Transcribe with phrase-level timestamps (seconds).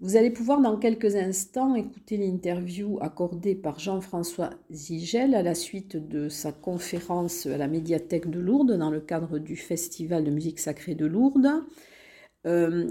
[0.00, 5.96] Vous allez pouvoir dans quelques instants écouter l'interview accordée par Jean-François Zigel à la suite
[5.96, 10.58] de sa conférence à la médiathèque de Lourdes dans le cadre du Festival de musique
[10.58, 11.64] sacrée de Lourdes.
[12.46, 12.88] Euh,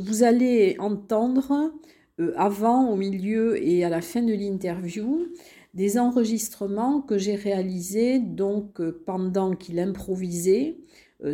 [0.00, 1.72] vous allez entendre
[2.18, 5.28] euh, avant, au milieu et à la fin de l'interview
[5.74, 10.78] des enregistrements que j'ai réalisés donc euh, pendant qu'il improvisait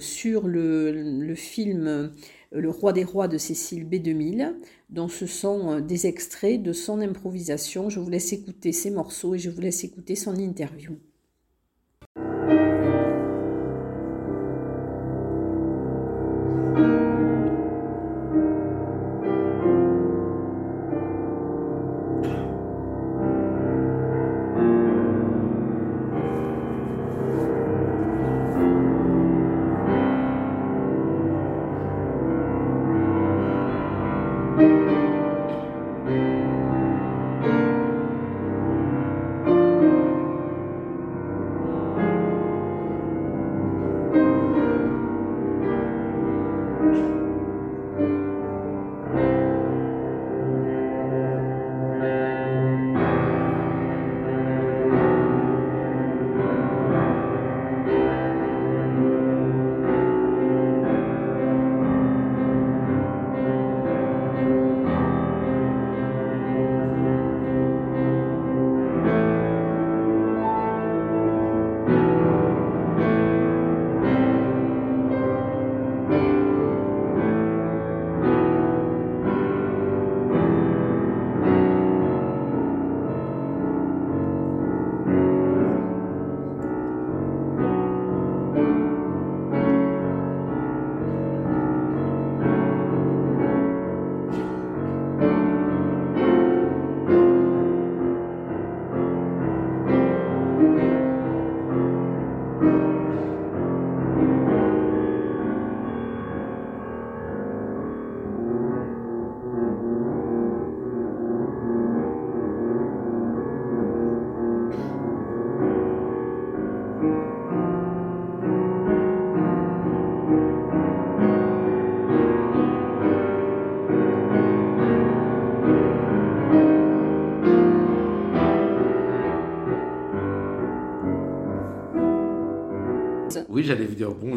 [0.01, 2.11] sur le, le film
[2.61, 4.55] le roi des rois de Cécile B2000,
[4.91, 7.91] dont ce sont euh, des extraits de son improvisation.
[7.91, 10.97] Je vous laisse écouter ces morceaux et je vous laisse écouter son interview.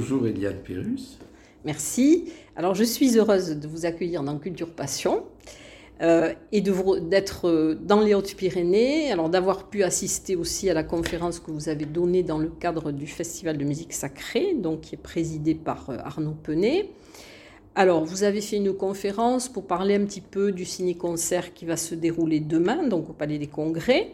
[0.09, 1.19] Bonjour Eliane Pérus.
[1.65, 2.31] Merci.
[2.55, 5.25] Alors je suis heureuse de vous accueillir dans Culture Passion
[6.01, 11.41] euh, et d'être euh, dans les Hautes-Pyrénées, alors d'avoir pu assister aussi à la conférence
[11.41, 14.97] que vous avez donnée dans le cadre du Festival de musique sacrée, donc qui est
[14.97, 16.89] présidé par euh, Arnaud Penet.
[17.75, 21.75] Alors, vous avez fait une conférence pour parler un petit peu du ciné-concert qui va
[21.75, 24.13] se dérouler demain, donc au Palais des Congrès.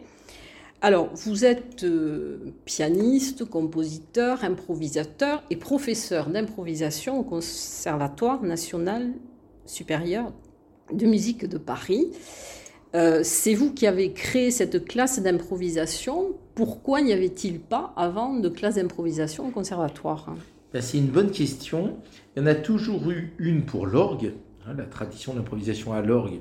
[0.84, 9.14] Alors, vous êtes euh, pianiste, compositeur, improvisateur et professeur d'improvisation au Conservatoire national
[9.64, 10.30] supérieur
[10.92, 12.08] de musique de Paris.
[12.94, 16.34] Euh, c'est vous qui avez créé cette classe d'improvisation.
[16.54, 20.36] Pourquoi n'y avait-il pas avant de classe d'improvisation au conservatoire?
[20.74, 21.96] Ben, C'est une bonne question.
[22.36, 24.34] Il y en a toujours eu une pour l'orgue.
[24.66, 26.40] Hein, la tradition d'improvisation à l'orgue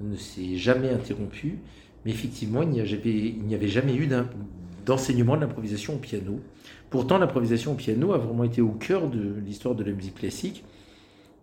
[0.00, 1.58] ne s'est jamais interrompue.
[2.04, 2.80] Mais effectivement, il n'y
[3.54, 4.08] avait, jamais eu
[4.84, 6.40] d'enseignement de l'improvisation au piano.
[6.90, 10.64] Pourtant, l'improvisation au piano a vraiment été au cœur de l'histoire de la musique classique.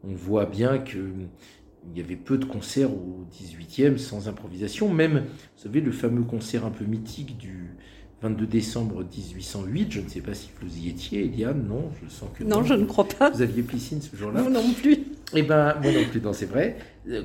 [0.03, 1.27] On voit bien qu'il
[1.95, 4.93] y avait peu de concerts au 18e sans improvisation.
[4.93, 7.75] Même, vous savez, le fameux concert un peu mythique du
[8.21, 9.91] 22 décembre 1808.
[9.91, 11.65] Je ne sais pas si vous y étiez, Eliane.
[11.67, 12.43] Non, je sens que.
[12.43, 13.29] Non, je ne crois pas.
[13.29, 14.97] Vous aviez piscine ce jour-là Non, non plus.
[15.33, 16.77] Eh bien, moi non plus, non, c'est vrai.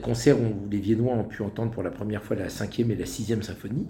[0.02, 3.06] Concert où les Viennois ont pu entendre pour la première fois la cinquième et la
[3.06, 3.86] sixième symphonie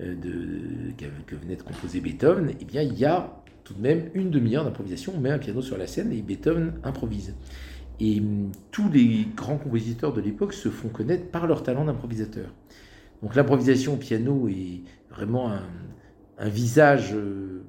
[0.00, 0.92] euh, de,
[1.26, 2.52] que venait de composer Beethoven.
[2.60, 5.12] Eh bien, il y a tout de même une demi-heure d'improvisation.
[5.16, 7.34] On met un piano sur la scène et Beethoven improvise.
[8.00, 12.52] Et hum, tous les grands compositeurs de l'époque se font connaître par leur talent d'improvisateur.
[13.22, 15.62] Donc l'improvisation au piano est vraiment un,
[16.38, 17.64] un visage euh,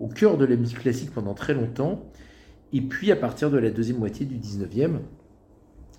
[0.00, 2.10] au cœur de la musique classique pendant très longtemps.
[2.72, 4.98] Et puis à partir de la deuxième moitié du 19e,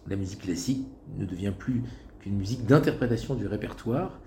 [0.08, 0.86] la musique classique
[1.18, 1.82] ne devient plus
[2.20, 4.20] qu'une musique d'interprétation du répertoire.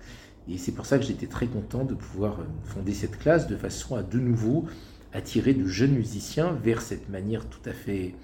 [0.49, 3.55] Et c'est pour ça que j'étais très content de pouvoir euh, fonder cette classe de
[3.55, 4.65] façon à de nouveau
[5.13, 8.15] attirer de jeunes musiciens vers cette manière tout à fait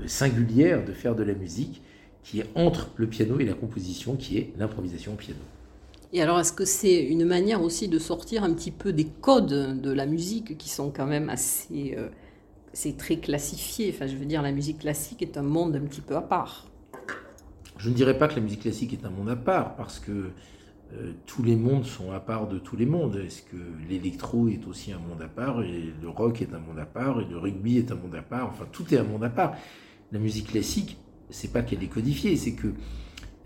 [0.00, 1.82] euh, singulière de faire de la musique
[2.22, 5.40] qui est entre le piano et la composition, qui est l'improvisation au piano.
[6.14, 9.80] Et alors, est-ce que c'est une manière aussi de sortir un petit peu des codes
[9.80, 11.96] de la musique qui sont quand même assez...
[11.98, 12.08] Euh,
[12.72, 13.92] c'est très classifié.
[13.92, 16.68] Enfin, je veux dire, la musique classique est un monde un petit peu à part.
[17.78, 20.30] Je ne dirais pas que la musique classique est un monde à part, parce que
[20.92, 23.16] euh, tous les mondes sont à part de tous les mondes.
[23.16, 23.56] Est-ce que
[23.88, 27.20] l'électro est aussi un monde à part, et le rock est un monde à part,
[27.20, 29.56] et le rugby est un monde à part, enfin tout est un monde à part.
[30.12, 30.96] La musique classique,
[31.28, 32.68] c'est pas qu'elle est codifiée, c'est que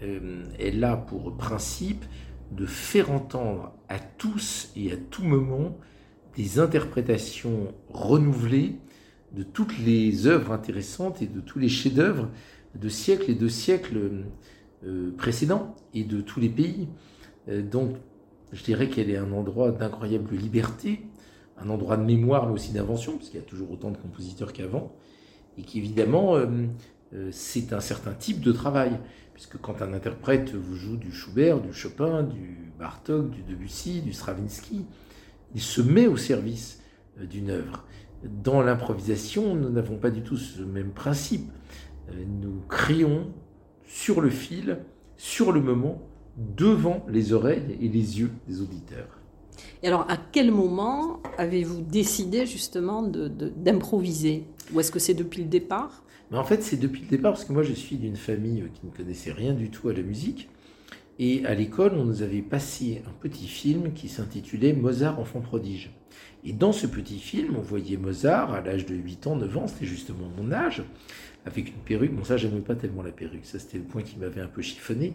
[0.03, 2.05] euh, elle a pour principe
[2.53, 5.77] de faire entendre à tous et à tout moment
[6.37, 8.77] des interprétations renouvelées
[9.33, 12.29] de toutes les œuvres intéressantes et de tous les chefs-d'œuvre
[12.75, 14.25] de siècles et de siècles
[14.85, 16.89] euh, précédents et de tous les pays.
[17.49, 17.97] Euh, donc,
[18.53, 21.01] je dirais qu'elle est un endroit d'incroyable liberté,
[21.59, 24.53] un endroit de mémoire, mais aussi d'invention, parce qu'il y a toujours autant de compositeurs
[24.53, 24.95] qu'avant,
[25.59, 26.47] et qu'évidemment, euh,
[27.31, 28.99] c'est un certain type de travail,
[29.35, 34.13] puisque quand un interprète vous joue du Schubert, du Chopin, du Bartok, du Debussy, du
[34.13, 34.85] Stravinsky,
[35.55, 36.83] il se met au service
[37.19, 37.85] d'une œuvre.
[38.25, 41.51] Dans l'improvisation, nous n'avons pas du tout ce même principe.
[42.11, 43.33] Euh, nous crions
[43.87, 44.79] sur le fil,
[45.17, 46.03] sur le moment,
[46.37, 49.19] devant les oreilles et les yeux des auditeurs.
[49.83, 54.45] Et alors, à quel moment avez-vous décidé justement d'improviser?
[54.73, 56.05] Ou est-ce que c'est depuis le départ?
[56.31, 58.87] Mais En fait, c'est depuis le départ parce que moi, je suis d'une famille qui
[58.87, 60.49] ne connaissait rien du tout à la musique.
[61.19, 65.91] Et à l'école, on nous avait passé un petit film qui s'intitulait Mozart, enfant prodige.
[66.45, 69.67] Et dans ce petit film, on voyait Mozart à l'âge de 8 ans, 9 ans,
[69.67, 70.85] c'était justement mon âge,
[71.45, 72.15] avec une perruque.
[72.15, 74.63] Bon, ça, j'aimais pas tellement la perruque, ça, c'était le point qui m'avait un peu
[74.63, 75.15] chiffonné.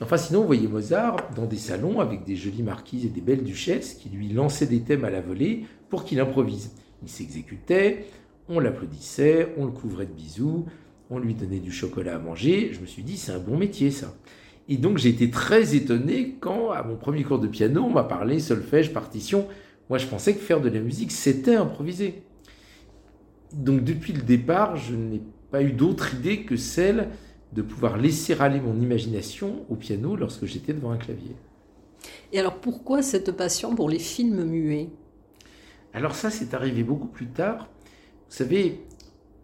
[0.00, 3.44] Enfin, sinon, on voyait Mozart dans des salons avec des jolies marquises et des belles
[3.44, 6.70] duchesses qui lui lançaient des thèmes à la volée pour qu'il improvise.
[7.02, 8.06] Il s'exécutait,
[8.48, 10.66] on l'applaudissait, on le couvrait de bisous,
[11.10, 12.70] on lui donnait du chocolat à manger.
[12.72, 14.14] Je me suis dit, c'est un bon métier, ça.
[14.68, 18.04] Et donc, j'ai été très étonné quand, à mon premier cours de piano, on m'a
[18.04, 19.46] parlé solfège, partition.
[19.88, 22.22] Moi, je pensais que faire de la musique, c'était improviser.
[23.52, 27.08] Donc, depuis le départ, je n'ai pas eu d'autre idée que celle
[27.52, 31.36] de pouvoir laisser aller mon imagination au piano lorsque j'étais devant un clavier.
[32.32, 34.88] Et alors, pourquoi cette passion pour les films muets?
[35.92, 37.68] Alors ça, c'est arrivé beaucoup plus tard.
[38.32, 38.80] Vous savez,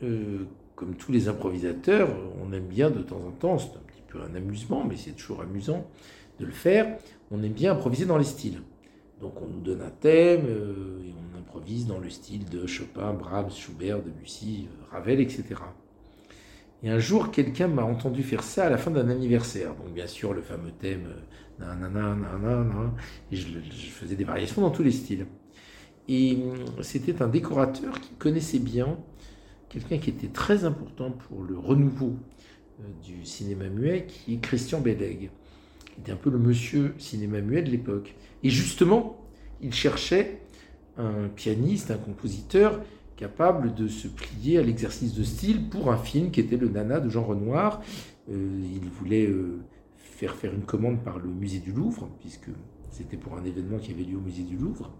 [0.02, 2.08] euh, comme tous les improvisateurs,
[2.42, 5.10] on aime bien de temps en temps, c'est un petit peu un amusement, mais c'est
[5.10, 5.86] toujours amusant
[6.40, 6.96] de le faire,
[7.30, 8.62] on aime bien improviser dans les styles.
[9.20, 13.12] Donc on nous donne un thème euh, et on improvise dans le style de Chopin,
[13.12, 15.44] Brahms, Schubert, Debussy, euh, Ravel, etc.
[16.82, 19.74] Et un jour, quelqu'un m'a entendu faire ça à la fin d'un anniversaire.
[19.74, 21.08] Donc bien sûr, le fameux thème,
[21.58, 22.94] nanana, nanana,
[23.30, 23.58] et je
[23.90, 25.26] faisais des variations dans tous les styles.
[26.08, 26.38] Et
[26.80, 28.98] c'était un décorateur qui connaissait bien
[29.68, 32.16] quelqu'un qui était très important pour le renouveau
[33.04, 35.30] du cinéma muet, qui est Christian Bellègue
[35.98, 38.14] était un peu le monsieur cinéma muet de l'époque.
[38.42, 39.18] Et justement,
[39.60, 40.40] il cherchait
[40.96, 42.80] un pianiste, un compositeur
[43.16, 47.00] capable de se plier à l'exercice de style pour un film qui était le Nana
[47.00, 47.82] de Jean Renoir.
[48.30, 49.58] Euh, il voulait euh,
[49.96, 52.50] faire faire une commande par le musée du Louvre, puisque
[52.90, 54.92] c'était pour un événement qui avait lieu au musée du Louvre.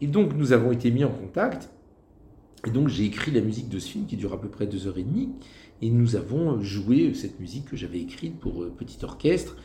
[0.00, 1.70] Et donc nous avons été mis en contact.
[2.66, 4.86] Et donc j'ai écrit la musique de ce film qui dure à peu près deux
[4.86, 5.30] heures et demie.
[5.82, 9.56] Et nous avons joué cette musique que j'avais écrite pour euh, petit orchestre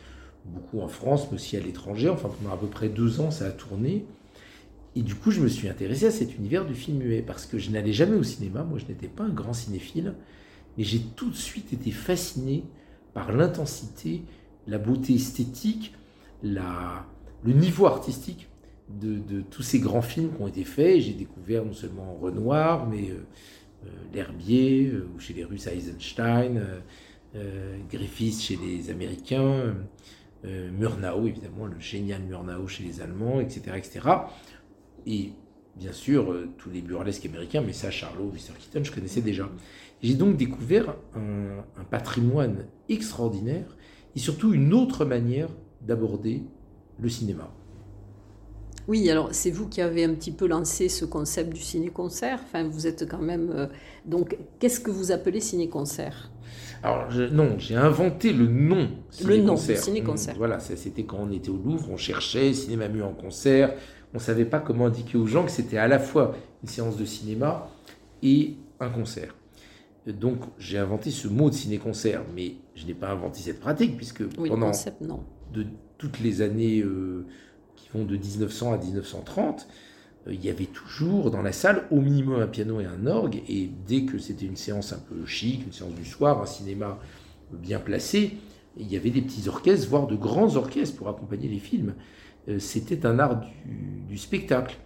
[0.44, 2.08] beaucoup en France, mais aussi à l'étranger.
[2.08, 4.04] Enfin, pendant à peu près deux ans, ça a tourné.
[4.94, 7.58] Et du coup, je me suis intéressé à cet univers du film muet, parce que
[7.58, 10.14] je n'allais jamais au cinéma, moi je n'étais pas un grand cinéphile,
[10.76, 12.64] mais j'ai tout de suite été fasciné
[13.14, 14.22] par l'intensité,
[14.66, 15.94] la beauté esthétique,
[16.42, 17.06] la,
[17.44, 18.48] le niveau artistique
[19.00, 21.00] de, tous ces grands films qui ont été faits.
[21.00, 23.24] J'ai découvert non seulement Renoir, mais euh,
[23.86, 26.62] euh, L'Herbier, euh, ou chez les Russes Eisenstein,
[27.90, 29.74] Griffith chez les Américains.
[30.44, 33.76] Euh, Murnau, évidemment, le génial Murnau chez les Allemands, etc.
[33.76, 34.00] etc.
[35.06, 35.32] Et
[35.76, 38.54] bien sûr, euh, tous les burlesques américains, mais ça, Charlot, Mr.
[38.58, 39.48] Keaton, je connaissais déjà.
[40.02, 43.76] J'ai donc découvert un, patrimoine extraordinaire
[44.16, 45.48] et surtout une autre manière
[45.80, 46.42] d'aborder
[46.98, 47.52] le cinéma.
[48.88, 52.40] Oui, alors c'est vous qui avez un petit peu lancé ce concept du ciné-concert.
[52.42, 53.52] Enfin, vous êtes quand même.
[53.54, 53.66] Euh,
[54.04, 56.30] donc, qu'est-ce que vous appelez ciné-concert?
[56.82, 60.34] Alors, non, j'ai inventé le nom ciné Le nom, ciné-concert.
[60.36, 63.74] Voilà, c'était quand on était au Louvre, on cherchait cinéma mu en concert.
[64.12, 66.96] On ne savait pas comment indiquer aux gens que c'était à la fois une séance
[66.96, 67.68] de cinéma
[68.22, 69.34] et un concert.
[70.06, 74.24] Donc, j'ai inventé ce mot de ciné-concert, mais je n'ai pas inventé cette pratique, puisque
[74.34, 74.72] pendant
[75.52, 75.66] De,
[75.98, 77.24] toutes les années euh,
[77.82, 79.66] qui vont de 1900 à 1930,
[80.26, 83.42] euh, il y avait toujours dans la salle au minimum un piano et un orgue,
[83.48, 86.98] et dès que c'était une séance un peu chic, une séance du soir, un cinéma
[87.52, 88.38] bien placé,
[88.76, 91.94] il y avait des petits orchestres, voire de grands orchestres pour accompagner les films.
[92.48, 93.40] Euh, c'était un art
[94.08, 94.76] du, spectacle.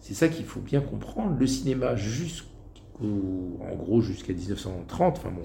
[0.00, 1.36] C'est ça qu'il faut bien comprendre.
[1.38, 5.42] Le cinéma, jusqu'au, en gros jusqu'à 1930, enfin bon,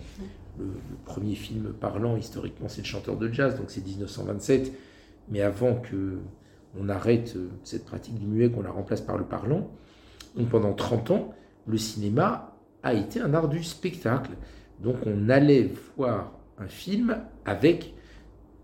[0.59, 0.65] le,
[1.05, 4.71] premier film parlant historiquement c'est le chanteur de jazz, donc c'est 1927,
[5.29, 6.19] mais avant que
[6.79, 9.69] on arrête euh, cette pratique du muet, qu'on la remplace par le parlant,
[10.35, 11.33] donc pendant 30 ans,
[11.67, 14.31] le cinéma a été un art du spectacle.
[14.81, 17.93] Donc on allait voir un film avec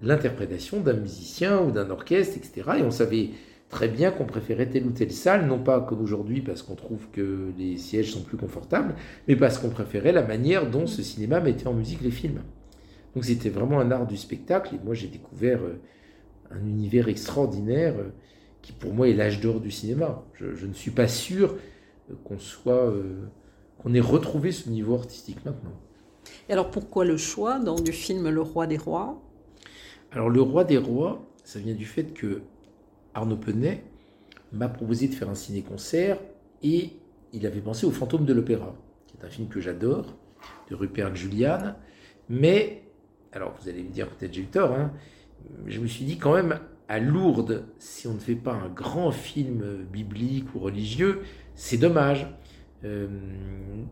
[0.01, 2.72] l'interprétation d'un musicien ou d'un orchestre, etc.
[2.80, 3.30] Et on savait
[3.70, 7.08] très bien qu'on préférait telle ou telle salle, non pas comme aujourd'hui parce qu'on trouve
[7.12, 8.96] que les sièges sont plus confortables,
[9.27, 12.41] mais parce qu'on préférait la manière dont ce cinéma mettait en musique les films.
[13.15, 15.80] Donc c'était vraiment un art du spectacle, et moi j'ai découvert euh,
[16.51, 18.10] un univers extraordinaire euh,
[18.62, 20.24] qui pour moi est l'âge d'or du cinéma.
[20.34, 21.55] Je, ne suis pas sûr
[22.10, 22.93] euh, qu'on soit,
[23.79, 25.74] qu'on ait retrouvé ce niveau artistique maintenant.
[26.50, 29.22] Et alors pourquoi le choix donc, du film Le Roi des Rois?
[30.12, 32.41] Alors Le Roi des Rois, ça vient du fait que
[33.13, 33.84] Arnaud Penet
[34.51, 36.20] m'a proposé de faire un ciné-concert
[36.63, 36.91] et
[37.34, 38.75] il avait pensé au Fantôme de l'Opéra,
[39.08, 40.17] qui est un film que j'adore,
[40.70, 41.75] de Rupert Julian.
[42.29, 42.84] Mais,
[43.31, 44.91] alors vous allez me dire peut-être j'ai eu tort, hein,
[45.67, 49.12] je me suis dit quand même à Lourdes, si on ne fait pas un grand
[49.12, 51.21] film biblique ou religieux,
[51.55, 52.27] c'est dommage.
[52.83, 53.07] Euh,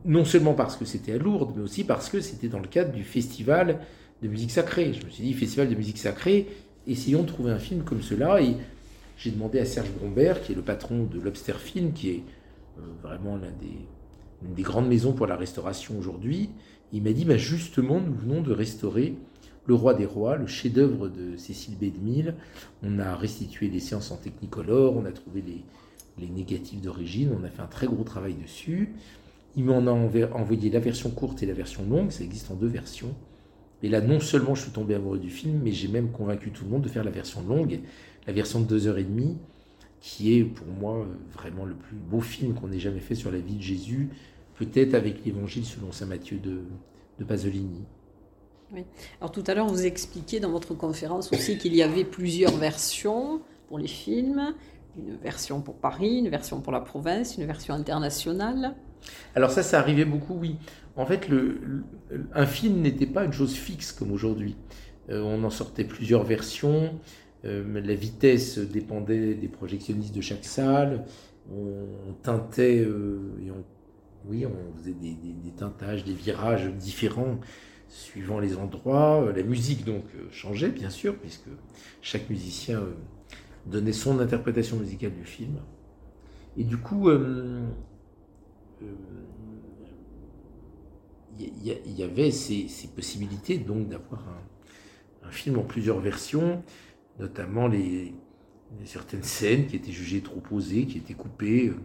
[0.05, 2.91] non seulement parce que c'était à Lourdes, mais aussi parce que c'était dans le cadre
[2.91, 3.79] du festival
[4.21, 4.93] de musique sacrée.
[4.93, 6.47] Je me suis dit, festival de musique sacrée,
[6.87, 8.41] essayons de trouver un film comme cela.
[8.41, 8.55] Et
[9.17, 12.23] j'ai demandé à Serge Brombert, qui est le patron de Lobster Film, qui est
[12.79, 16.49] euh, vraiment l'une des, des, grandes maisons pour la restauration aujourd'hui.
[16.91, 19.15] Il m'a dit, bah, justement, nous venons de restaurer
[19.69, 21.91] Le Roi des Rois, le chef-d'œuvre de Cécile B.
[22.81, 27.29] On a restitué des séances en technicolor, on a trouvé les, négatifs d'origine.
[27.39, 28.95] On a fait un très gros travail dessus.
[29.55, 32.09] Il m'en a envoyé la version courte et la version longue.
[32.09, 33.13] Ça existe en deux versions.
[33.83, 36.63] Et là, non seulement je suis tombé amoureux du film, mais j'ai même convaincu tout
[36.63, 37.79] le monde de faire la version longue,
[38.25, 39.37] la version de deux heures et demie,
[40.01, 43.37] qui est pour moi vraiment le plus beau film qu'on ait jamais fait sur la
[43.37, 44.09] vie de Jésus,
[44.55, 46.61] peut-être avec l'Évangile selon saint Matthieu de,
[47.19, 47.83] de Pasolini.
[49.19, 53.41] Alors tout à l'heure, vous expliquiez dans votre conférence aussi qu'il y avait plusieurs versions
[53.67, 54.53] pour les films
[54.97, 58.75] une version pour Paris, une version pour la province, une version internationale
[59.35, 60.57] Alors ça, ça arrivait beaucoup, oui.
[60.95, 61.83] En fait, le,
[62.33, 64.55] un film n'était pas une chose fixe comme aujourd'hui.
[65.09, 66.99] Euh, on en sortait plusieurs versions.
[67.45, 71.05] Euh, la vitesse dépendait des projectionnistes de chaque salle.
[71.51, 73.63] On, teintait, euh, et on,
[74.29, 77.39] oui, on faisait des, des, teintages, des virages différents
[77.89, 79.33] suivant les endroits.
[79.35, 81.49] La musique donc changeait bien sûr, puisque
[82.01, 82.81] chaque musicien
[83.65, 85.57] donnait son interprétation musicale du film.
[86.57, 87.61] Et du coup, il euh,
[88.83, 88.85] euh,
[91.39, 94.25] y, avait ces, possibilités donc d'avoir
[95.23, 96.63] un, film en plusieurs versions,
[97.19, 98.15] notamment les,
[98.85, 101.75] certaines scènes qui étaient jugées trop posées, qui étaient coupées, euh,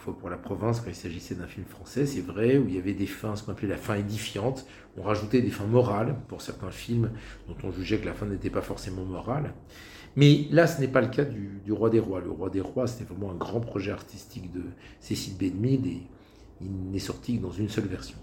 [0.00, 2.78] parfois pour la province quand il s'agissait d'un film français, c'est vrai, où il y
[2.78, 4.64] avait des fins, ce qu'on appelait la fin édifiante.
[4.96, 7.10] On rajoutait des fins morales pour certains films
[7.46, 9.52] dont on jugeait que la fin n'était pas forcément morale.
[10.16, 12.22] Mais là, ce n'est pas le cas du, Roi des Rois.
[12.22, 14.62] Le Roi des Rois, c'était vraiment un grand projet artistique de
[15.00, 16.00] Cécile Bédemide et
[16.62, 18.16] il n'est sorti que dans une seule version.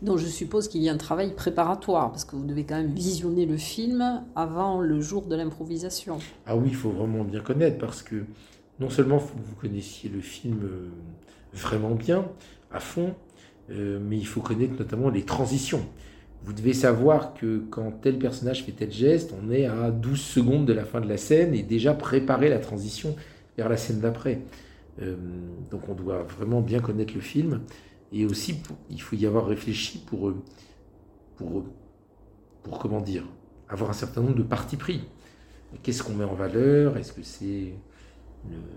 [0.00, 2.94] Donc je suppose qu'il y a un travail préparatoire, parce que vous devez quand même
[2.94, 6.18] visionner le film avant le jour de l'improvisation.
[6.46, 8.24] Ah oui, il faut vraiment bien connaître, parce que
[8.80, 10.88] non seulement vous connaissiez le film euh,
[11.52, 12.26] vraiment bien,
[12.70, 13.14] à fond,
[13.70, 15.86] euh, mais il faut connaître notamment les transitions.
[16.44, 20.66] Vous devez savoir que quand tel personnage fait tel geste, on est à 12 secondes
[20.66, 23.14] de la fin de la scène et déjà préparer la transition
[23.56, 24.40] vers la scène d'après.
[25.00, 25.16] Euh,
[25.70, 27.62] donc on doit vraiment bien connaître le film
[28.12, 28.60] et aussi
[28.90, 30.32] il faut y avoir réfléchi pour,
[31.36, 31.64] pour,
[32.64, 33.24] pour comment dire,
[33.68, 35.04] avoir un certain nombre de partis pris.
[35.82, 36.96] Qu'est-ce qu'on met en valeur?
[36.98, 37.72] Est-ce que c'est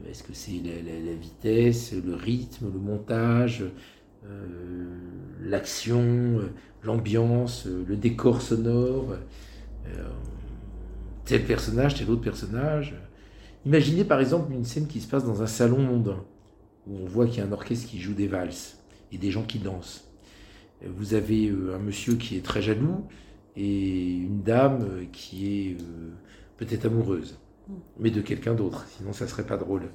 [0.09, 3.63] est-ce que c'est la, vitesse, le rythme, le montage,
[4.25, 4.85] euh,
[5.43, 6.49] l'action, euh,
[6.83, 9.15] l'ambiance, euh, le décor sonore,
[11.25, 12.95] tel personnage, tel autre personnage.
[13.65, 16.23] Imaginez par exemple une scène qui se passe dans un salon mondain,
[16.87, 18.79] où on voit qu'il y a un orchestre qui joue des valses
[19.11, 20.07] et des gens qui dansent.
[20.85, 23.05] Vous avez un monsieur qui est très jaloux
[23.55, 25.77] et une dame qui est
[26.57, 27.39] peut-être amoureuse,
[27.99, 29.89] mais de quelqu'un d'autre, sinon ça serait pas drôle.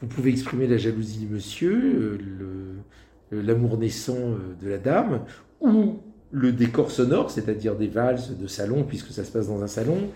[0.00, 5.24] Vous pouvez exprimer la jalousie du monsieur, euh, l'amour naissant euh, de la dame,
[5.60, 5.98] ou
[6.30, 10.10] le décor sonore, c'est-à-dire des valses de salon, puisque ça se passe dans un salon.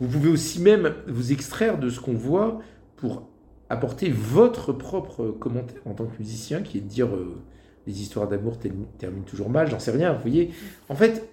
[0.00, 2.60] Vous pouvez aussi même vous extraire de ce qu'on voit
[2.96, 3.28] pour
[3.68, 7.36] apporter votre propre commentaire en tant que musicien, qui est de dire euh,
[7.86, 8.58] les histoires d'amour
[8.98, 10.12] terminent toujours mal, j'en sais rien.
[10.12, 10.50] Vous voyez,
[10.88, 11.28] en fait,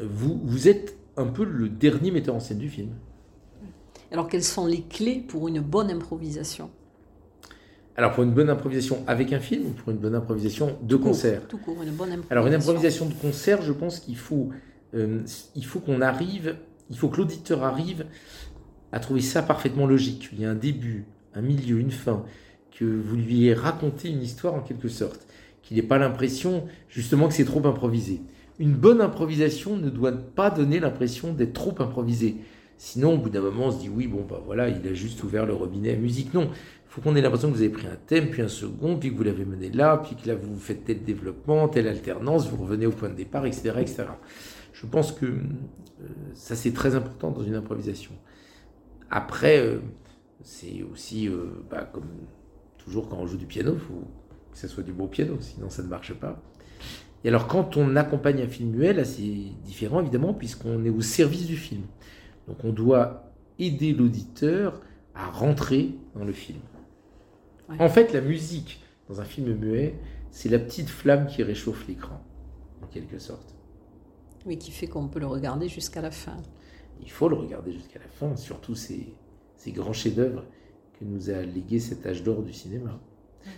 [0.00, 2.90] vous, vous êtes un peu le dernier metteur en scène du film.
[4.12, 6.70] Alors, quelles sont les clés pour une bonne improvisation?
[7.94, 11.46] Alors pour une bonne improvisation avec un film ou pour une bonne improvisation de concert?
[11.46, 12.30] Tout court, une bonne improvisation.
[12.30, 14.48] Alors une improvisation de concert, je pense qu'il faut,
[14.94, 15.20] euh,
[15.54, 16.56] il faut qu'on arrive,
[16.88, 18.06] il faut que l'auditeur arrive
[18.92, 20.30] à trouver ça parfaitement logique.
[20.32, 21.04] Il y a un début,
[21.34, 22.24] un milieu, une fin,
[22.70, 25.26] que vous lui ayez raconté une histoire en quelque sorte,
[25.62, 28.22] qu'il n'ait pas l'impression justement que c'est trop improvisé.
[28.58, 32.36] Une bonne improvisation ne doit pas donner l'impression d'être trop improvisé.
[32.84, 35.22] Sinon, au bout d'un moment, on se dit oui, bon, bah voilà, il a juste
[35.22, 36.34] ouvert le robinet à musique.
[36.34, 36.50] Non,
[36.88, 39.16] faut qu'on ait l'impression que vous avez pris un thème, puis un second, puis que
[39.16, 42.86] vous l'avez mené là, puis que là vous faites tel développement, telle alternance, vous revenez
[42.86, 43.74] au point de départ, etc.
[43.78, 44.06] etc.
[44.72, 45.38] Je pense que euh,
[46.34, 48.10] ça c'est très important dans une improvisation.
[49.10, 49.78] Après, euh,
[50.42, 52.10] c'est aussi, euh, bah, comme
[52.78, 54.08] toujours quand on joue du piano, il faut
[54.50, 56.42] que ce soit du beau piano, sinon ça ne marche pas.
[57.22, 59.22] Et alors quand on accompagne un film muet, là c'est
[59.64, 61.82] différent évidemment, puisqu'on est au service du film.
[62.46, 64.80] Donc on doit aider l'auditeur
[65.14, 66.60] à rentrer dans le film.
[67.78, 69.94] En fait, la musique dans un film muet,
[70.30, 72.20] c'est la petite flamme qui réchauffe l'écran,
[72.82, 73.54] en quelque sorte.
[74.46, 76.36] Oui, qui fait qu'on peut le regarder jusqu'à la fin.
[77.00, 79.14] Il faut le regarder jusqu'à la fin, surtout ces,
[79.56, 80.44] ces grands chefs-d'œuvre
[80.98, 83.00] que nous a légué cet âge d'or du cinéma.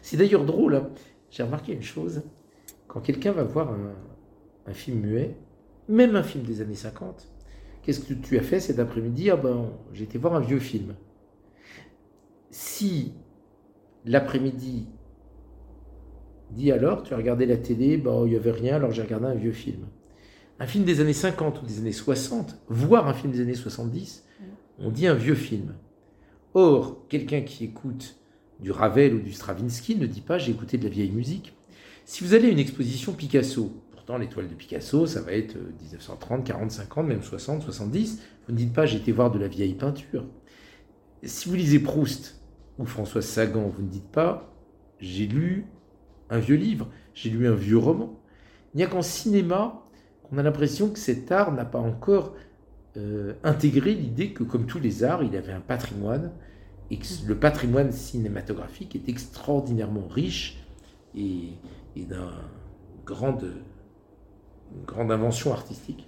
[0.02, 0.90] C'est d'ailleurs drôle, hein.
[1.30, 2.22] j'ai remarqué une chose,
[2.86, 3.94] quand quelqu'un va voir un,
[4.66, 5.36] un, film muet,
[5.88, 7.33] même un film des années 50,
[7.84, 9.30] qu'est-ce que tu as fait cet après-midi?
[9.30, 10.94] Ah ben, j'ai été voir un vieux film.
[12.50, 13.12] Si
[14.04, 14.86] l'après-midi,
[16.50, 19.26] dit alors, tu as regardé la télé, bah, il n'y avait rien, alors j'ai regardé
[19.26, 19.86] un vieux film.
[20.60, 24.24] Un film des années 50 ou des années 60, voire un film des années 70,
[24.78, 25.74] on dit un vieux film.
[26.54, 28.16] Or, quelqu'un qui écoute
[28.60, 31.54] du Ravel ou du Stravinsky ne dit pas j'ai écouté de la vieille musique.
[32.04, 33.72] Si vous allez à une exposition Picasso,
[34.04, 38.58] pourtant l'étoile de Picasso, ça va être 1930, 40, 50, même 60, 70, vous ne
[38.58, 40.26] dites pas j'ai été voir de la vieille peinture.
[41.22, 42.38] Si vous lisez Proust,
[42.78, 44.52] ou Françoise Sagan, vous ne dites pas
[45.00, 45.64] j'ai lu
[46.28, 48.20] un vieux livre, j'ai lu un vieux roman.
[48.74, 49.82] Il n'y a qu'en cinéma
[50.24, 52.34] qu'on a l'impression que cet art n'a pas encore
[52.98, 56.30] euh, intégré l'idée que, comme tous les arts, il avait un patrimoine
[56.90, 60.62] et que le patrimoine cinématographique est extraordinairement riche
[61.14, 61.54] et,
[61.96, 62.28] et d'une
[63.06, 63.54] grande,
[64.86, 66.06] grande invention artistique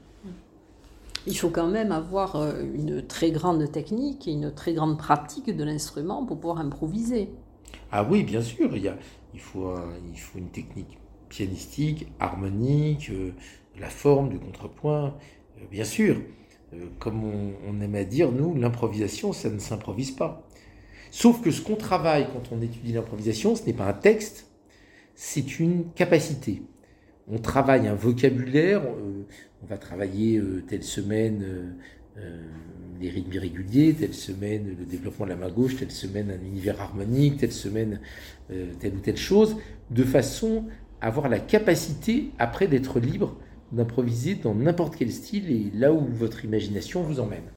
[1.26, 5.54] il faut quand même avoir euh, une très grande technique et une très grande pratique
[5.54, 7.30] de l'instrument pour pouvoir improviser.
[7.90, 8.96] Ah oui, bien sûr, il, y a,
[9.34, 9.74] il, faut,
[10.12, 13.32] il faut une technique pianistique, harmonique, euh,
[13.78, 15.14] la forme du contrepoint,
[15.58, 16.16] euh, bien sûr.
[16.98, 20.46] comme on, aime à dire, nous, l'improvisation, ça ne s'improvise pas.
[21.10, 24.46] Sauf que ce qu'on travaille quand on étudie l'improvisation, ce n'est pas un texte,
[25.14, 26.62] c'est une capacité.
[27.28, 31.70] On travaille un vocabulaire, on va travailler euh, telle semaine euh,
[32.18, 32.40] euh,
[33.00, 36.80] les rythmes irréguliers, telle semaine le développement de la main gauche, telle semaine un univers
[36.80, 38.00] harmonique, telle semaine
[38.78, 39.56] telle ou telle chose,
[39.90, 40.64] de façon
[41.00, 43.36] à avoir la capacité après d'être libre
[43.72, 47.55] d'improviser dans n'importe quel style et là où votre imagination vous emmène.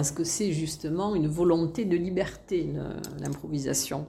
[0.00, 2.72] Est-ce que c'est justement une volonté de liberté,
[3.20, 4.06] l'improvisation?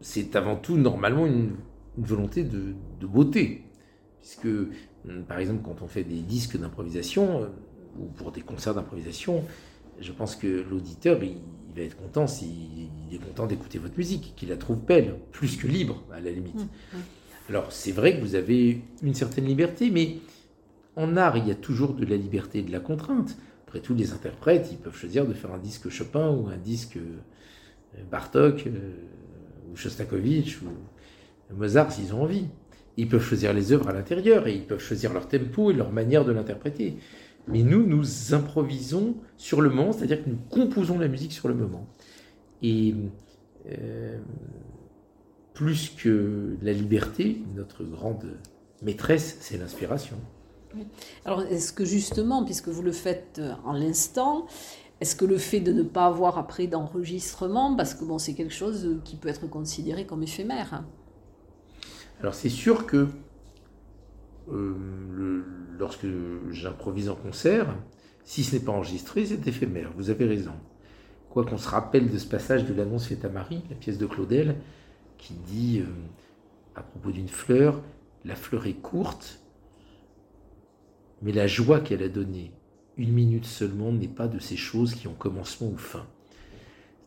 [0.00, 1.56] C'est avant tout normalement une,
[1.96, 3.62] volonté de, beauté.
[4.20, 7.46] Puisque, hum, par exemple, quand on fait des disques d'improvisation, euh,
[7.98, 9.44] ou pour des concerts d'improvisation,
[10.00, 11.36] je pense que l'auditeur, il,
[11.76, 15.66] va être content s'il est content d'écouter votre musique, qu'il la trouve belle, plus que
[15.66, 16.54] libre, à la limite.
[16.54, 17.48] Mmh, mmh.
[17.48, 20.18] Alors, c'est vrai que vous avez une certaine liberté, mais
[20.96, 23.36] en art, il y a toujours de la liberté et de la contrainte.
[23.74, 26.96] Après tout, les interprètes, ils peuvent choisir de faire un disque Chopin ou un disque
[26.96, 28.92] euh, Bartok euh,
[29.68, 30.66] ou Shostakovich ou
[31.52, 32.46] Mozart s'ils ont envie.
[32.96, 35.90] Ils peuvent choisir les œuvres à l'intérieur et ils peuvent choisir leur tempo et leur
[35.90, 36.98] manière de l'interpréter.
[37.48, 41.54] Mais nous, nous improvisons sur le moment, c'est-à-dire que nous composons la musique sur le
[41.54, 41.88] moment.
[42.62, 42.94] Et
[43.72, 44.20] euh,
[45.52, 48.38] plus que la liberté, notre grande
[48.82, 50.18] maîtresse, c'est l'inspiration.
[51.24, 54.46] Alors, est-ce que justement, puisque vous le faites euh, en l'instant,
[55.00, 58.54] est-ce que le fait de ne pas avoir après d'enregistrement, parce que bon, c'est quelque
[58.54, 60.86] chose qui peut être considéré comme éphémère hein?
[62.20, 63.08] Alors, c'est sûr que
[64.50, 65.44] euh,
[65.78, 66.06] lorsque
[66.50, 67.76] j'improvise en concert,
[68.24, 69.90] si ce n'est pas enregistré, c'est éphémère.
[69.96, 70.52] Vous avez raison.
[71.30, 74.06] Quoi qu'on se rappelle de ce passage de l'annonce faite à Marie, la pièce de
[74.06, 74.56] Claudel,
[75.18, 75.86] qui dit euh,
[76.76, 77.82] à propos d'une fleur,
[78.24, 79.40] la fleur est courte,
[81.24, 82.52] mais la joie qu'elle a donnée,
[82.98, 86.06] une minute seulement, n'est pas de ces choses qui ont commencement ou fin.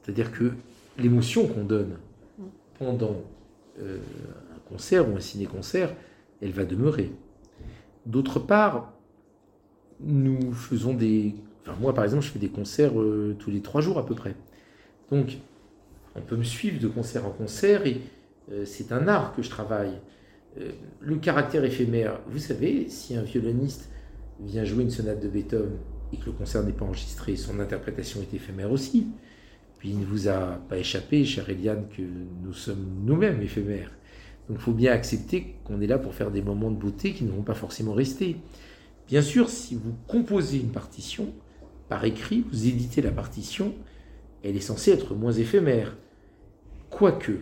[0.02, 0.54] C'est-à-dire que
[0.98, 1.98] l'émotion qu'on donne
[2.80, 3.22] pendant
[3.80, 4.00] euh,
[4.56, 5.94] un concert ou un ciné-concert,
[6.42, 7.12] elle va demeurer.
[8.08, 8.92] D'autre part,
[10.00, 11.36] nous faisons des...
[11.80, 14.36] Moi, par exemple, je fais des concerts euh, tous les trois jours à peu près.
[15.12, 15.38] Donc,
[16.16, 18.02] on peut me suivre de concert en concert et
[18.52, 20.00] euh, c'est un art que je travaille.
[21.02, 23.90] le caractère éphémère, vous savez, si un violoniste
[24.40, 25.78] vient jouer une sonate de Beethoven
[26.14, 29.08] et que le concert n'est pas enregistré, son interprétation est éphémère aussi.
[29.78, 32.02] Puis il ne vous a pas échappé, chère Eliane, que
[32.44, 33.92] nous sommes nous-mêmes éphémères.
[34.48, 37.26] Donc il faut bien accepter qu'on est là pour faire des moments de beauté qui
[37.26, 38.38] ne vont pas forcément rester.
[39.08, 41.34] Bien sûr, si vous composez une partition,
[41.90, 43.74] par écrit, vous éditez la partition,
[44.44, 45.96] elle est censée être moins éphémère.
[46.90, 47.40] Quoique,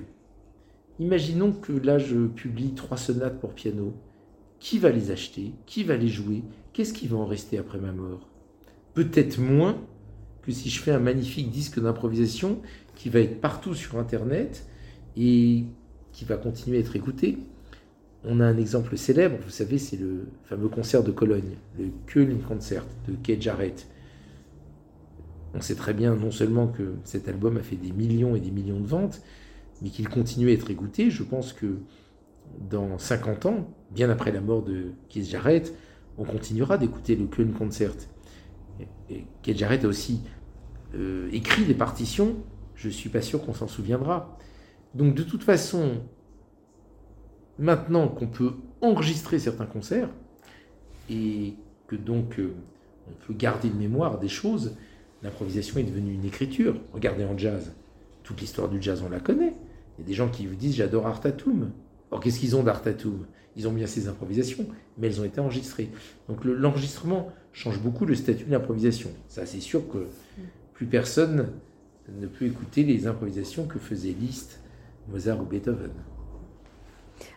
[0.99, 3.93] imaginons que là je publie trois sonates pour piano.
[4.59, 5.53] Qui va les acheter?
[5.65, 6.43] Qui va les jouer?
[6.75, 8.27] Qu'est-ce qui va en rester après ma mort?
[8.93, 9.81] Peut-être moins
[10.41, 12.61] que si je fais un magnifique disque d'improvisation
[12.95, 14.67] qui va être partout sur Internet
[15.15, 15.63] et
[16.11, 17.37] qui va continuer à être écouté.
[18.25, 22.39] On a un exemple célèbre, vous savez, c'est le fameux concert de Cologne, le Köln
[22.41, 23.87] Concert de Keith Jarrett.
[25.53, 28.51] On sait très bien non seulement que cet album a fait des millions et des
[28.51, 29.21] millions de ventes,
[29.81, 31.09] mais qu'il continue à être écouté.
[31.09, 31.77] Je pense que
[32.69, 35.73] dans 50 ans, bien après la mort de Keith Jarrett,
[36.17, 37.93] on continuera d'écouter le Köln Concert.
[39.09, 39.25] Et
[39.55, 40.21] Jarrett a aussi
[40.95, 42.35] euh, écrit des partitions,
[42.75, 44.37] je ne suis pas sûr qu'on s'en souviendra.
[44.93, 46.01] Donc de toute façon,
[47.59, 50.09] maintenant qu'on peut enregistrer certains concerts,
[51.09, 51.55] et
[51.87, 52.53] que donc euh,
[53.07, 54.75] on peut garder une mémoire des choses,
[55.21, 56.79] l'improvisation est devenue une écriture.
[56.93, 57.73] Regardez en jazz,
[58.23, 59.53] toute l'histoire du jazz on la connaît.
[59.97, 61.71] Il y a des gens qui vous disent j'adore Artatum.
[62.11, 63.25] Or qu'est-ce qu'ils ont d'Artatum?
[63.55, 64.65] Ils ont bien ces improvisations,
[64.97, 65.89] mais elles ont été enregistrées.
[66.27, 69.09] Donc l'enregistrement change beaucoup le statut de l'improvisation.
[69.27, 70.07] Ça, c'est sûr que
[70.73, 71.49] plus personne
[72.19, 74.59] ne peut écouter les improvisations que faisaient Liszt,
[75.09, 75.91] Mozart ou Beethoven.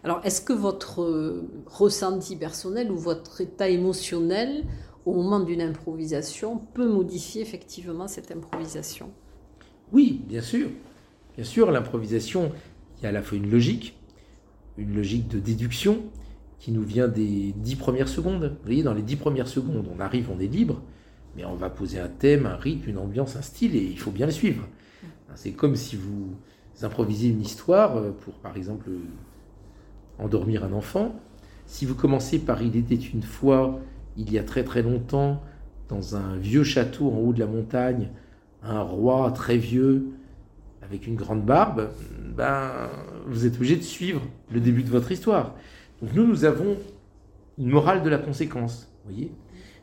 [0.02, 4.64] Alors, est-ce que votre euh, ressenti personnel ou votre état émotionnel
[5.07, 9.11] au moment d'une improvisation peut modifier effectivement cette improvisation?
[9.92, 10.68] Oui, bien sûr.
[11.37, 12.52] Bien sûr, l'improvisation,
[12.98, 13.97] il y a à la fois une logique,
[14.78, 15.98] une logique de déduction
[16.58, 18.56] qui nous vient des dix premières secondes.
[18.60, 20.80] Vous voyez, dans les dix premières secondes, on arrive, on est libre,
[21.36, 24.10] mais on va poser un thème, un rythme, une ambiance, un style, et il faut
[24.10, 24.66] bien le suivre.
[25.34, 26.34] C'est comme si vous
[26.82, 28.88] improvisez une histoire euh, pour, par exemple,
[30.18, 31.14] endormir un enfant.
[31.66, 33.78] Si vous commencez par Il était une fois,
[34.16, 35.42] il y a très très longtemps,
[35.88, 38.10] dans un vieux château en haut de la montagne,
[38.62, 40.08] un roi très vieux
[40.88, 41.90] avec une grande barbe,
[42.37, 42.88] ben,
[43.27, 45.55] vous êtes obligé de suivre le début de votre histoire.
[46.01, 46.77] Donc nous, nous avons
[47.59, 49.33] une morale de la conséquence, voyez.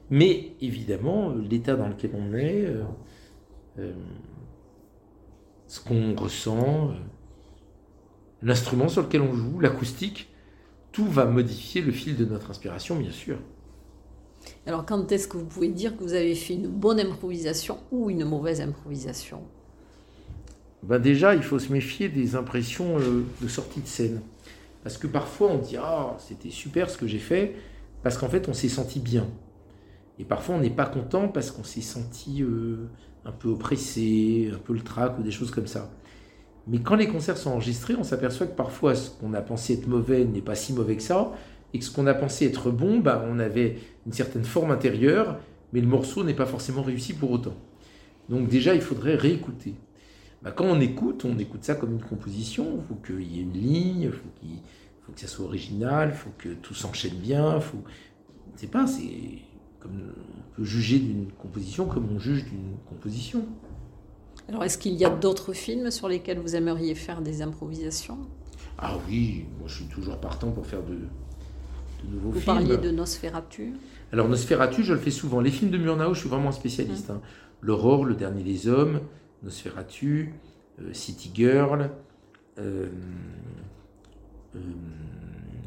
[0.10, 2.84] Mais évidemment, l'état dans lequel on est, euh,
[3.80, 3.94] euh,
[5.68, 6.94] ce qu'on ressent, euh,
[8.42, 10.32] l'instrument sur lequel on joue, l'acoustique,
[10.92, 13.38] tout va modifier le fil de notre inspiration, bien sûr.
[14.66, 18.10] Alors quand est-ce que vous pouvez dire que vous avez fait une bonne improvisation ou
[18.10, 19.42] une mauvaise improvisation?
[20.88, 24.22] Ben déjà, il faut se méfier des impressions euh, de sortie de scène.
[24.84, 27.56] Parce que parfois, on dit Ah, c'était super ce que j'ai fait,
[28.04, 29.28] parce qu'en fait, on s'est senti bien.
[30.20, 32.88] Et parfois, on n'est pas content parce qu'on s'est senti euh,
[33.26, 35.92] un peu oppressé, un peu le trac ou des choses comme ça.
[36.68, 39.88] Mais quand les concerts sont enregistrés, on s'aperçoit que parfois ce qu'on a pensé être
[39.88, 41.34] mauvais n'est pas si mauvais que ça,
[41.74, 45.40] et que ce qu'on a pensé être bon, bah, on avait une certaine forme intérieure,
[45.74, 47.56] mais le morceau n'est pas forcément réussi pour autant.
[48.30, 49.76] Donc déjà, il faudrait réécouter.
[50.42, 52.78] Bah, quand on écoute, on écoute ça comme une composition.
[52.78, 54.60] Il faut qu'il y ait une ligne, il faut, qu'il
[55.06, 57.60] faut que ça soit original, il faut que tout s'enchaîne bien.
[57.60, 57.80] Faut...
[58.56, 59.40] C'est pas, c'est
[59.80, 63.46] comme on peut juger d'une composition comme on juge d'une composition.
[64.48, 68.20] Alors, est-ce qu'il y a d'autres films sur lesquels vous aimeriez faire des improvisations?
[68.78, 72.58] Ah oui, moi je suis toujours partant pour faire de, de nouveaux vous films.
[72.58, 73.74] Vous parliez de Nosferatu
[74.12, 75.40] Alors, Nosferatu, je le fais souvent.
[75.40, 77.10] Les films de Murnau, je suis vraiment un spécialiste.
[77.10, 77.14] Mmh.
[77.14, 77.22] Hein.
[77.62, 79.00] L'Aurore, Le Dernier des Hommes,
[79.46, 80.34] Nosferatu,
[80.82, 81.90] euh, City Girl,
[82.58, 82.90] euh,
[84.56, 84.60] euh,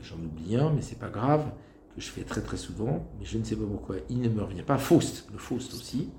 [0.03, 1.51] j'en oublie un, mais c'est pas grave,
[1.95, 4.43] que je fais très très souvent, mais je ne sais pas pourquoi, il ne me
[4.43, 4.77] revient pas.
[4.77, 6.11] Faust, le Faust aussi.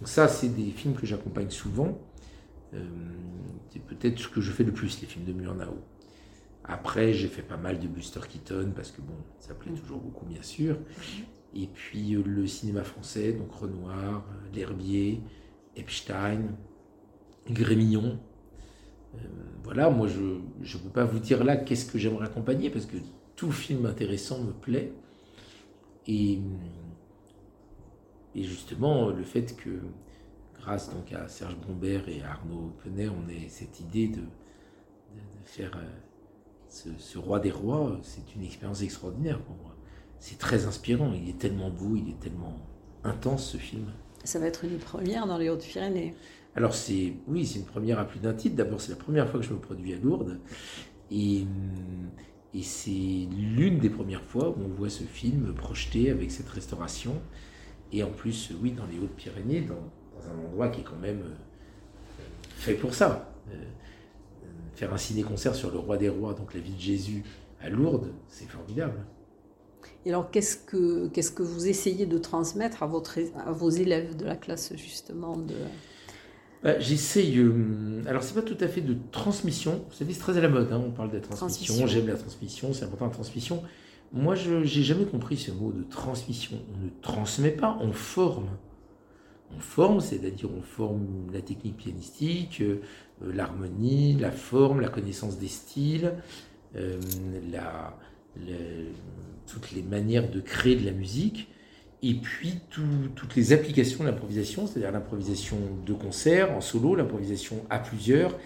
[0.00, 1.98] Donc ça, c'est des films que j'accompagne souvent.
[3.70, 5.78] c'est peut-être ce que je fais le plus, les films de Murnau.
[6.64, 10.26] Après, j'ai fait pas mal de Buster Keaton, parce que bon, ça plaît toujours beaucoup,
[10.26, 10.76] bien sûr.
[11.54, 15.22] Et puis le cinéma français, donc Renoir, L'Herbier,
[15.76, 16.56] Epstein,
[17.50, 18.18] Grémillon.
[19.14, 19.18] Euh,
[19.64, 22.96] voilà, moi je ne peux pas vous dire là qu'est-ce que j'aimerais accompagner parce que
[23.36, 24.92] tout film intéressant me plaît.
[26.08, 26.38] Et,
[28.34, 29.70] justement, le fait que,
[30.60, 35.44] grâce donc à Serge Bombert et à Arnaud Penet, on ait cette idée de, de,
[35.44, 35.84] faire euh,
[36.68, 39.74] ce, ce, roi des rois, c'est une expérience extraordinaire pour moi.
[40.18, 42.56] C'est très inspirant, il est tellement beau, il est tellement
[43.04, 43.90] intense ce film.
[44.24, 46.14] Ça va être une première dans les Hautes-Pyrénées.
[46.56, 48.56] Alors c'est oui, c'est une première à plus d'un titre.
[48.56, 50.40] D'abord, c'est la première fois que je me produis à Lourdes.
[51.10, 51.44] Et,
[52.62, 57.20] c'est l'une des premières fois où on voit ce film projeté avec cette restauration.
[57.92, 61.20] Et en plus, oui, dans les Hautes-Pyrénées, dans, dans, un endroit qui est quand même
[61.20, 62.22] euh,
[62.56, 63.30] fait pour ça.
[63.52, 63.62] Euh,
[64.74, 67.24] faire un ciné-concert sur le roi des rois, donc la vie de Jésus,
[67.60, 69.04] à Lourdes, c'est formidable.
[70.06, 74.74] Et alors, qu'est-ce que, vous essayez de transmettre à, à vos élèves de la classe,
[74.76, 75.54] justement de...
[76.66, 77.38] Bah, J'essaye.
[77.38, 79.84] Euh, alors, c'est pas tout à fait de transmission.
[79.88, 80.72] Vous savez, c'est très à la mode.
[80.72, 81.74] Hein, on parle de la transmission.
[81.74, 81.86] transmission.
[81.86, 82.72] J'aime la transmission.
[82.72, 83.62] C'est important la transmission.
[84.12, 86.58] Moi, je n'ai jamais compris ce mot de transmission.
[86.74, 88.48] On ne transmet pas, on forme.
[89.56, 92.80] On forme, c'est-à-dire on forme la technique pianistique, euh,
[93.24, 96.14] l'harmonie, la forme, la connaissance des styles,
[96.74, 96.98] euh,
[97.52, 97.96] la,
[99.46, 101.48] toutes les manières de créer de la musique
[102.02, 107.78] et puis toutes les applications de l'improvisation, c'est-à-dire l'improvisation de concert, en solo, l'improvisation à
[107.78, 108.38] plusieurs,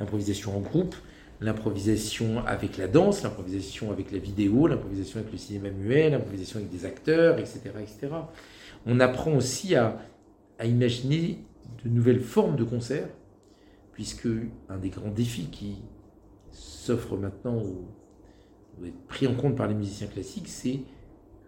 [0.00, 0.94] l'improvisation en groupe,
[1.40, 6.70] l'improvisation avec la danse, l'improvisation avec la vidéo, l'improvisation avec le cinéma muet, l'improvisation avec
[6.70, 7.60] des acteurs, etc.
[7.80, 8.14] etc.
[8.86, 9.98] On apprend aussi à,
[10.64, 11.38] imaginer
[11.84, 13.08] de nouvelles formes de concert,
[13.92, 14.28] puisque
[14.68, 15.76] un des grands défis qui
[16.52, 20.80] s'offre maintenant, ou être pris en compte par les musiciens classiques, c'est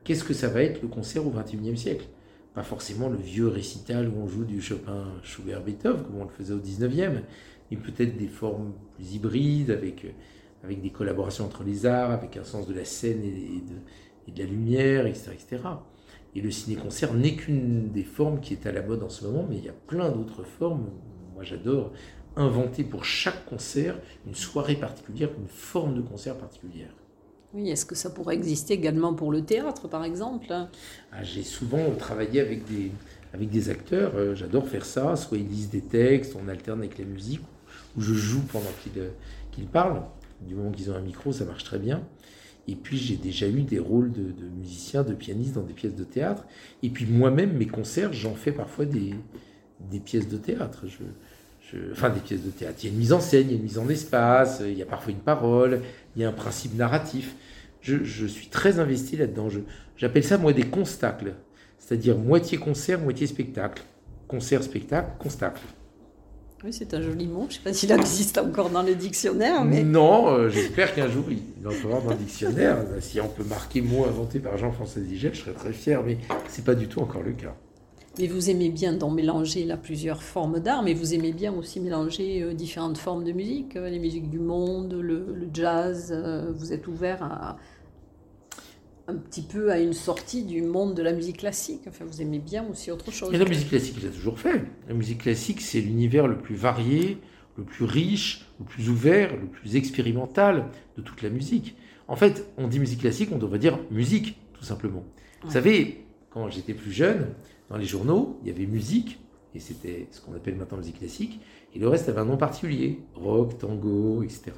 [0.07, 2.07] qu'est-ce que ça va être le concert au XXIe siècle?
[2.55, 6.31] Pas forcément le vieux récital où on joue du Chopin, Schubert, Beethoven, comme on le
[6.31, 7.23] faisait au XIXe,
[7.71, 10.07] mais peut-être des formes plus hybrides, avec,
[10.63, 14.31] avec des collaborations entre les arts, avec un sens de la scène et de, et
[14.31, 15.33] de la lumière, etc.
[15.33, 15.63] etc.
[16.37, 19.45] Et le ciné-concert n'est qu'une des formes qui est à la mode en ce moment,
[19.49, 20.87] mais il y a plein d'autres formes.
[21.35, 21.93] Moi, j'adore
[22.37, 26.95] inventer pour chaque concert une soirée particulière, une forme de concert particulière.
[27.53, 30.47] Oui, est-ce que ça pourrait exister également pour le théâtre, par exemple?
[31.13, 32.93] Ah, J'ai souvent travaillé avec des,
[33.33, 36.99] avec des acteurs, euh, j'adore faire ça, soit ils lisent des textes, on alterne avec
[36.99, 37.43] la musique,
[37.97, 39.11] ou je joue pendant qu'ils euh,
[39.73, 40.03] parlent.
[40.41, 42.07] Du moment qu'ils ont un micro, ça marche très bien.
[42.69, 45.95] Et puis j'ai déjà eu des rôles de, de musicien, de pianiste dans des pièces
[45.97, 46.47] de théâtre.
[46.83, 49.15] Et puis moi-même, mes concerts, j'en fais parfois des,
[49.81, 50.87] des pièces de théâtre.
[50.87, 51.05] Je,
[51.93, 52.79] enfin, des pièces de théâtre.
[52.83, 54.77] Il y a une mise en scène, il y a une mise en espace, il
[54.77, 55.83] y a parfois une parole,
[56.15, 57.35] il y a un principe narratif
[57.87, 59.49] je, suis très investi là-dedans.
[59.97, 61.35] J'appelle ça, moi, des constacles.
[61.79, 63.83] C'est-à-dire moitié concert, moitié spectacle.
[64.27, 65.63] Concert, spectacle, constacle.
[66.65, 67.43] Oui, c'est un joli mot.
[67.43, 69.65] Je ne sais pas s'il existe encore dans le dictionnaire.
[69.65, 69.85] Mais...
[69.85, 72.79] Non, euh, j'espère qu'un jour il entrera dans le dictionnaire.
[73.01, 76.59] si on peut marquer mot inventé par Jean-François Zigel, je serais très fier, mais ce
[76.59, 77.55] n'est pas du tout encore le cas.
[78.19, 81.81] Mais vous aimez bien donc mélanger là, plusieurs formes d'art, mais vous aimez bien aussi
[81.81, 86.13] mélanger euh, différentes formes de musique, euh, les musiques du monde, le, jazz.
[86.57, 87.59] vous êtes ouvert à,
[89.09, 91.83] un petit peu à une sortie du monde de la musique classique.
[91.89, 93.33] Enfin, vous aimez bien aussi autre chose.
[93.33, 94.63] Et la musique classique, j'ai toujours fait.
[94.89, 97.19] La musique classique, c'est l'univers le plus varié,
[97.57, 101.77] le plus riche, le plus ouvert, le plus expérimental de toute la musique.
[102.09, 105.05] En fait, on dit musique classique, on devrait dire musique, tout simplement.
[105.45, 107.29] Vous savez, quand j'étais plus jeune,
[107.69, 109.19] dans les journaux, il y avait musique,
[109.55, 111.41] et c'était ce qu'on appelle maintenant musique classique,
[111.75, 114.53] et le reste avait un nom particulier, rock, tango, etc.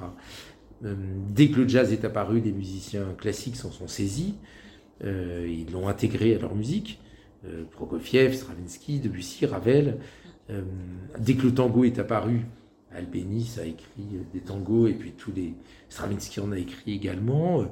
[0.85, 0.95] Euh,
[1.29, 4.35] dès que le jazz est apparu, les musiciens classiques s'en sont saisis,
[5.03, 6.99] euh, ils l'ont intégré à leur musique,
[7.45, 9.97] euh, Prokofiev, Stravinsky, Debussy, Ravel.
[11.19, 12.41] dès que le tango est apparu,
[12.91, 15.53] Albéniz a écrit des tangos et puis tous les
[15.89, 17.65] Stravinsky en a écrit également.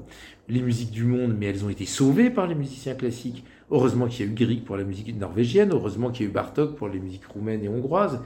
[0.47, 3.43] Les musiques du monde, mais elles ont été sauvées par les musiciens classiques.
[3.69, 6.33] Heureusement qu'il y a eu Grieg pour la musique norvégienne, heureusement qu'il y a eu
[6.33, 8.21] Bartok pour les musiques roumaines et hongroises,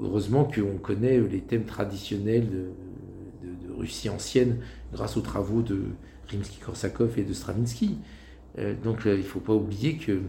[0.00, 2.70] heureusement qu'on connaît les thèmes traditionnels de,
[3.76, 4.58] Russie ancienne
[4.92, 5.84] grâce aux travaux de
[6.28, 7.96] Rimsky-Korsakov et de Stravinsky.
[8.58, 10.20] Euh, donc euh, il ne faut pas oublier que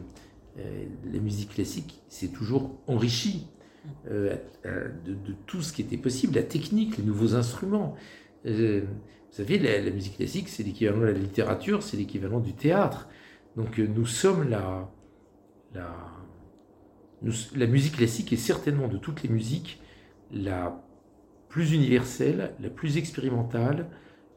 [0.58, 3.48] euh, la musique classique s'est toujours enrichie
[4.10, 4.38] de,
[5.48, 7.96] tout ce qui était possible, la technique, les nouveaux instruments.
[8.46, 8.82] vous
[9.32, 13.10] savez, la, musique classique, c'est l'équivalent de la littérature, c'est l'équivalent du théâtre.
[13.56, 14.90] Donc nous sommes la,
[15.74, 15.94] la,
[17.56, 19.82] la musique classique est certainement de toutes les musiques
[20.32, 20.82] la
[21.50, 23.90] plus universelle, la plus expérimentale,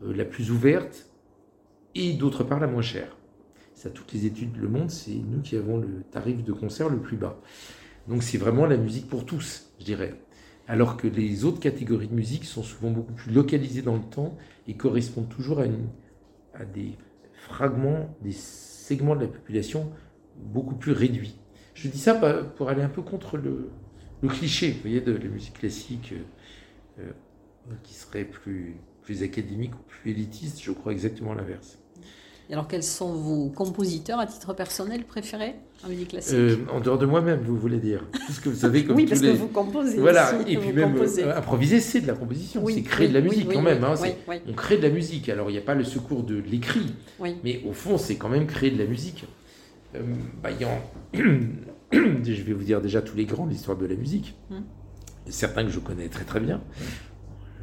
[0.02, 1.10] euh, la plus ouverte
[1.94, 3.16] et d'autre part la moins chère.
[3.74, 6.98] Ça, toutes les études le montrent, c'est nous qui avons le tarif de concert le
[6.98, 7.40] plus bas.
[8.08, 10.20] Donc c'est vraiment la musique pour tous, je dirais.
[10.66, 14.36] Alors que les autres catégories de musique sont souvent beaucoup plus localisées dans le temps
[14.66, 15.64] et correspondent toujours à,
[16.54, 16.96] à des
[17.34, 18.32] fragments, des
[18.84, 19.92] segments de la population
[20.36, 21.36] beaucoup plus réduits.
[21.74, 23.70] Je dis ça pour aller un peu contre le,
[24.22, 26.12] le cliché, vous voyez, de la musique classique.
[26.12, 26.22] Euh,
[27.00, 31.78] euh, qui serait plus, plus académique ou plus élitiste, je crois exactement l'inverse.
[32.52, 35.54] Alors, quels sont vos compositeurs à titre personnel préférés
[35.84, 38.96] en musique classique euh, En dehors de moi-même, vous voulez dire Puisque vous savez comme
[38.96, 39.98] Oui, parce que vous composez.
[39.98, 43.50] Voilà, et puis même euh, improviser, c'est de la composition, c'est créer de la musique
[43.52, 43.82] quand même.
[43.82, 43.94] Hein,
[44.46, 45.28] on crée de la musique.
[45.28, 46.94] Alors, il n'y a pas le secours de l'écrit,
[47.42, 49.24] mais au fond, c'est quand même créer de la musique.
[50.42, 50.50] Bah,
[51.12, 54.34] je vais vous dire déjà tous les grands de l'histoire de la musique.
[54.50, 54.64] Hum
[55.28, 56.60] certains que je connais très très bien.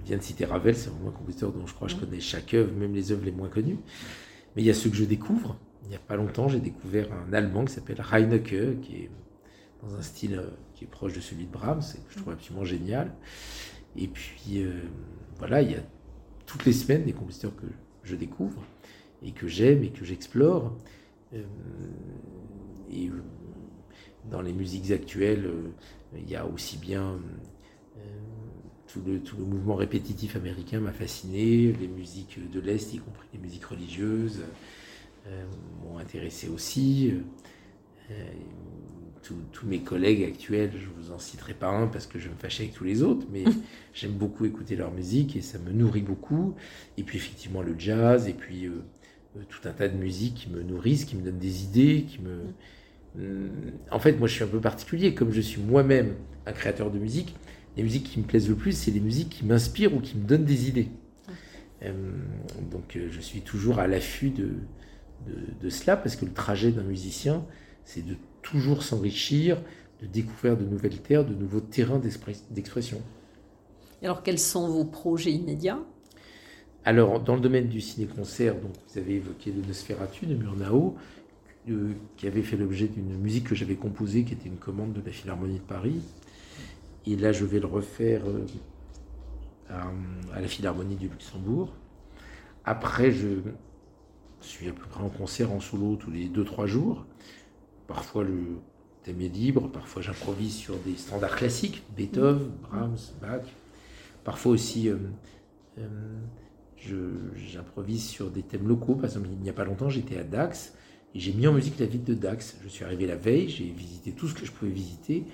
[0.04, 2.20] Je viens de citer Ravel, c'est vraiment un compositeur dont je crois que je connais
[2.20, 3.78] chaque œuvre, même les œuvres les moins connues.
[4.56, 5.58] Mais il y a ceux que je découvre.
[5.84, 9.10] Il n'y a pas longtemps, j'ai découvert un Allemand qui s'appelle Reinecke, qui est
[9.84, 12.34] dans un style euh, qui est proche de celui de Brahms, et que je trouve
[12.34, 13.12] absolument génial.
[13.98, 14.82] Et puis, euh,
[15.38, 15.84] voilà, il y a
[16.46, 17.68] toutes les semaines des compositeurs que
[18.04, 18.64] je découvre,
[19.24, 20.76] et que j'aime, et que j'explore.
[21.34, 21.44] Euh,
[22.92, 23.10] et
[24.30, 25.50] dans les musiques actuelles,
[26.16, 27.20] il y a aussi bien
[28.92, 33.28] tout le, tout le, mouvement répétitif américain m'a fasciné, les musiques de l'Est, y compris
[33.34, 34.42] les musiques religieuses,
[35.28, 35.46] euh,
[35.84, 37.14] m'ont intéressé aussi.
[38.12, 38.14] Euh,
[39.54, 42.64] tous mes collègues actuels, je vous en citerai pas un parce que je me fâchais
[42.64, 43.46] avec tous les autres, mais
[43.94, 46.56] j'aime beaucoup écouter leur musique et ça me nourrit beaucoup.
[46.98, 48.68] Et puis effectivement le jazz, et puis
[49.48, 52.42] tout un tas de musiques qui me nourrissent, qui me donnent des idées, qui me,
[53.92, 55.14] en fait, moi, je suis un peu particulier.
[55.14, 56.16] Comme je suis moi-même
[56.46, 57.36] un créateur de musique,
[57.78, 60.24] les musiques qui me plaisent le plus, c'est les musiques qui m'inspirent ou qui me
[60.24, 60.90] donnent des idées.
[61.84, 61.94] Euh,
[62.72, 64.50] donc, euh, je suis toujours à l'affût de,
[65.62, 67.46] de, cela parce que le trajet d'un musicien,
[67.86, 69.62] c'est de toujours s'enrichir,
[70.02, 72.02] de découvrir de nouvelles terres, de nouveaux terrains
[72.50, 73.02] d'expression.
[74.04, 75.80] Alors, quels sont vos projets immédiats?
[76.84, 80.96] Alors, dans le domaine du ciné-concert, donc vous avez évoqué le Nosferatu de Murnau,
[81.70, 85.02] euh, qui avait fait l'objet d'une musique que j'avais composée, qui était une commande de
[85.06, 86.02] la Philharmonie de Paris.
[87.06, 88.46] Et là, je vais le refaire euh,
[89.70, 91.74] à, la Philharmonie du Luxembourg.
[92.64, 93.40] Après, je
[94.40, 97.06] suis à peu près en concert en solo tous les 2-3 jours.
[97.88, 98.60] Parfois, le
[99.04, 103.42] thème est libre, parfois j'improvise sur des standards classiques, Beethoven, Brahms, Bach.
[104.24, 104.98] Parfois aussi, euh,
[107.36, 108.96] j'improvise sur des thèmes locaux.
[108.96, 110.76] Par exemple, il n'y a pas longtemps, j'étais à Dax
[111.16, 112.58] et j'ai mis en musique la ville de Dax.
[112.64, 115.26] Je suis arrivé la veille, j'ai visité tout ce que je pouvais visiter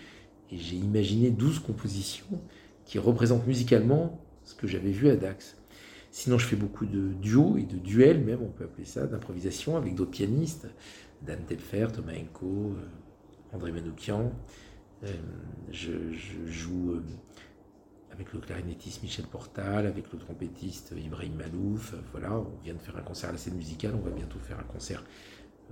[0.51, 2.41] et j'ai imaginé 12 compositions
[2.85, 5.57] qui représentent musicalement ce que j'avais vu à Dax.
[6.11, 9.77] Sinon, je fais beaucoup de duos et de duels, même, on peut appeler ça, d'improvisation
[9.77, 10.67] avec d'autres pianistes,
[11.21, 14.31] Dan Tepfer, Thomas Enko, euh, André Manoukian.
[15.03, 15.13] Euh,
[15.69, 15.91] je,
[16.47, 17.03] joue euh,
[18.11, 21.93] avec le clarinettiste Michel Portal, avec le trompettiste Ibrahim Malouf.
[22.11, 24.59] Voilà, on vient de faire un concert à la scène musicale, on va bientôt faire
[24.59, 25.03] un concert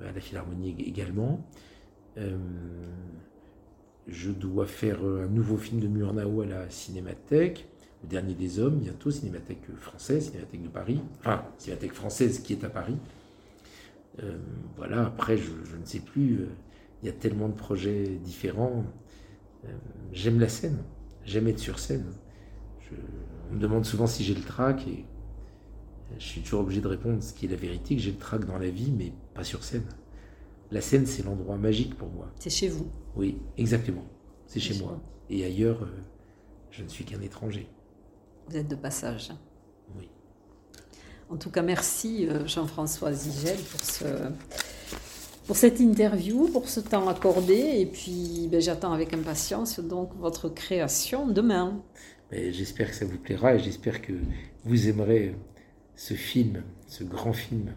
[0.03, 1.43] à la Philharmonie également.
[4.07, 7.67] Euh, je dois faire euh, un nouveau film de Murnau à la Cinémathèque,
[8.03, 12.63] Le Dernier des Hommes, bientôt, Cinémathèque française, Cinémathèque de Paris, enfin, Cinémathèque française qui est
[12.63, 12.97] à Paris.
[14.23, 14.37] Euh,
[14.77, 16.47] voilà, après, je, ne sais plus,
[17.03, 18.85] il y a tellement de projets différents.
[20.13, 20.77] j'aime la scène,
[21.25, 22.05] j'aime être sur scène.
[23.49, 25.05] on me demande souvent si j'ai le trac et
[26.17, 28.45] je suis toujours obligé de répondre ce qui est la vérité, que j'ai le trac
[28.45, 29.83] dans la vie, mais pas sur scène.
[30.72, 32.32] La Seine, c'est l'endroit magique pour moi.
[32.39, 32.88] C'est chez vous.
[33.16, 34.03] Oui, exactement.
[34.47, 34.99] C'est chez chez moi.
[35.30, 36.01] Et ailleurs, euh,
[36.72, 37.68] je ne suis qu'un étranger.
[38.49, 39.32] Vous êtes de passage.
[39.97, 40.09] Oui.
[41.30, 44.05] En tout cas, merci euh, Jean-François Zigel pour, ce,
[45.47, 47.55] pour cette interview, pour ce temps accordé.
[47.55, 51.82] Et puis, ben, j'attends avec impatience donc votre création demain.
[52.32, 54.13] Mais J'espère que ça vous plaira et j'espère que
[54.63, 55.36] vous aimerez
[55.95, 57.71] ce film, ce grand film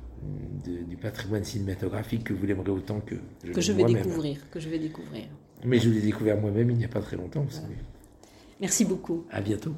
[0.66, 3.14] de- du patrimoine cinématographique que vous l'aimerez autant que
[3.44, 5.24] je, que je vais découvrir, que je vais découvrir.
[5.64, 7.74] Mais je l'ai découvert moi-même il n'y a pas très longtemps, vous savez.
[8.60, 9.24] Merci beaucoup.
[9.30, 9.74] À bientôt.